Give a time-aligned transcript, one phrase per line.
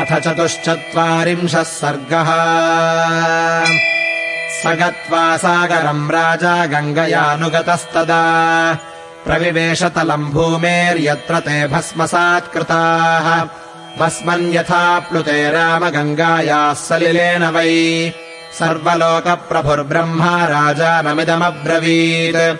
[0.00, 2.28] अथ चतुश्चत्वारिंशः सर्गः।
[4.50, 8.22] स गत्वा सागरम् राजा गङ्गयानुगतस्तदा।
[9.26, 13.48] प्रविवेशतलम् भूमेर्यत्र ते भस्मसात्कृताः।
[14.00, 18.12] भस्मन् यथा प्लुते रामगङ्गायाः सलिलेन वै।
[18.58, 22.56] सर्वलोकप्रभुर्ब्रह्मा राजानमिदमब्रवीत्।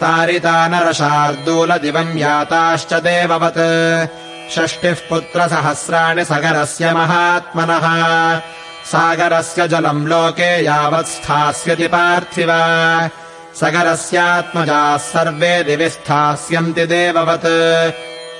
[0.00, 7.86] तारिता नरशार्दूलदिवम् याताश्च देववत् षष्टिः पुत्रसहस्राणि सगरस्य महात्मनः।
[8.84, 12.48] सागरस्य जलम् लोके यावत् स्थास्यति पार्थिव।
[13.60, 17.46] सगरस्यात्मजाः सर्वे दिवि स्थास्यन्ति देववत्।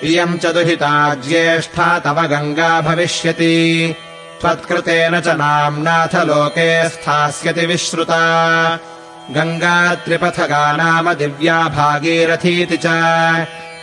[0.05, 3.97] इयम् च दुहिता ज्येष्ठा तव गङ्गा भविष्यति।
[4.41, 8.23] त्वत्कृतेन च नाम्नाथ लोके स्थास्यति विश्रुता।
[9.31, 12.87] गङ्गा त्रिपथगा नाम दिव्या भागीरथीति च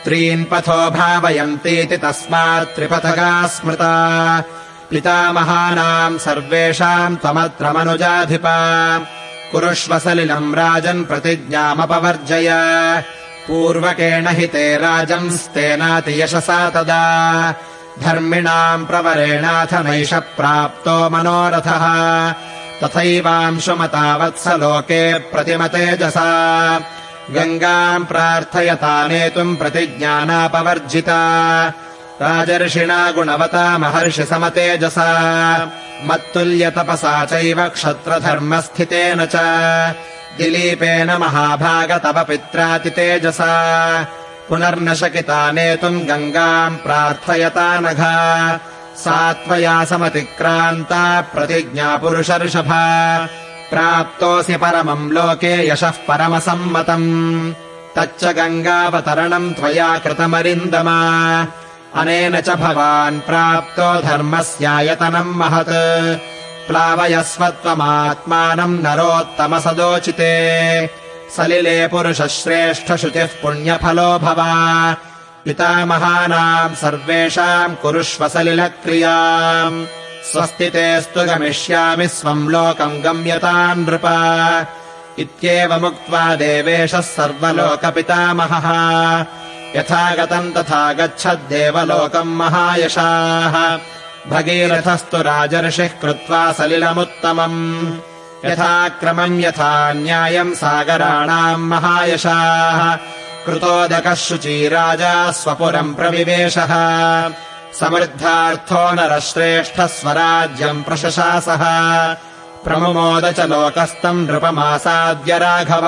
[0.09, 4.44] त्रीन् पथो भावयन्तीति तस्मात् त्रिपथगा स्मृता।
[4.90, 9.00] पितामहानाम् सर्वेषाम् त्वमत्र मनुजाधिपा
[9.52, 12.50] कुरुष्व सलिलम् राजन् प्रतिज्ञामपवर्जय।
[13.47, 17.52] पूर्वकेण हि ते राजंस्तेनाति यशसा तदा।
[18.03, 22.31] धर्मिणाम् प्रवरेणाथ नैष प्राप्तो मनोरथः।
[22.84, 26.80] तथैवांशुमता लोके प्रतिमतेजसा
[27.35, 31.19] गङ्गाम् प्रार्थयता नेतुम् प्रतिज्ञानापवर्जिता।
[32.22, 35.09] राजर्षिणा गुणवता महर्षि समतेजसा।
[36.05, 39.35] मत्तुल्यतपसा चैव क्षत्रधर्मस्थितेन च।
[40.38, 43.53] दिलीपेन महाभाग तव पित्रातितेजसा।
[44.50, 48.57] पुनर्न शकिता नेतुम् गङ्गाम् प्रार्थयता नघा।
[48.97, 53.27] सा त्वया समतिक्रान्ता प्रतिज्ञा पुरुषर्षभा
[53.70, 57.53] प्राप्तोऽसि परमम् लोके यशः परमसम्मतम्।
[57.95, 61.00] तच्च गङ्गावतरणम् त्वया कृतमरिन्दमा।
[61.95, 66.20] अनेन च भवान् प्राप्तो धर्मस्यायतनम् महत्।
[66.67, 70.34] प्लावयस्व त्वमात्मानम् नरोत्तमसदोचिते।
[71.38, 74.41] सलिले पुरुषश्रेष्ठशुचिः पुण्यफलो भव।
[75.46, 79.86] पितामहानाम् सर्वेषाम् कुरुष्व सलिलक्रियाम्
[80.31, 84.06] स्वस्ति तेऽस्तु गमिष्यामि स्वम् लोकम् गम्यताम् नृप
[85.19, 88.68] इत्येवमुक्त्वा देवेशः सर्वलोकपितामहः।
[89.75, 93.78] यथा गतम् तथा गच्छद्देवलोकम् महायशाः।
[94.29, 97.94] भगीरथस्तु राजर्षिः कृत्वा सलिलमुत्तमम्।
[98.45, 102.95] यथा क्रमम् यथा न्यायम् सागराणाम् महायशाः।
[103.45, 106.73] कृतोदकः शुचीराजा स्वपुरम् प्रविवेशः
[107.74, 111.63] समृद्धार्थो नरश्रेष्ठः स्वराज्यम् प्रशशासः।
[112.63, 115.85] प्रमुमोद च लोकस्तम् नृपमासाद्य राघव।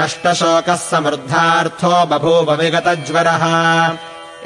[0.00, 3.44] नष्टशोकः समृद्धार्थो बभूव विगतज्वरः।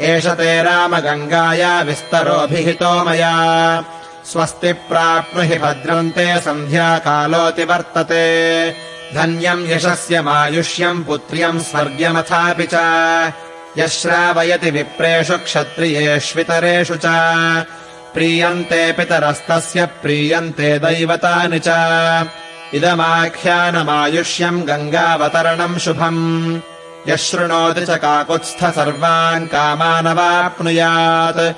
[0.01, 3.35] एष ते रामगङ्गाया विस्तरोऽभिहितो मया।
[4.25, 8.25] स्वस्ति प्राप्नुहि भद्रन्ते सन्ध्याकालोऽतिवर्तते
[9.15, 12.75] धन्यम् यशस्य मायुष्यम् पुत्र्यम् स्वर्ग्यमथापि च
[13.79, 17.03] यश्रावयति विप्रेषु क्षत्रियेष्वितरेषु च।
[18.15, 21.69] प्रीयन्ते पितरस्तस्य प्रीयन्ते दैवतानि च।
[22.75, 26.61] इदमाख्यानमायुष्यम् गङ्गावतरणम् शुभम्।
[27.09, 31.55] यः शृणोति च काकुत्स्थ सर्वान् कामानवाप्नुयात्।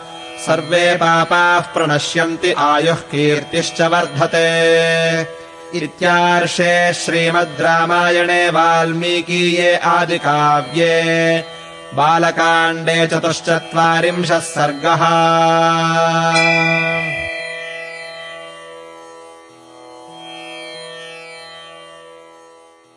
[0.47, 5.43] सर्वे पापाः प्रणश्यन्ति आयुः कीर्तिश्च वर्धते।
[5.75, 11.45] इत्यार्षे श्रीमद् रामायणे वाल्मीकीये आदिकाव्ये
[11.97, 15.03] बालकाण्डे चतुश्चत्वारिंशः सर्गः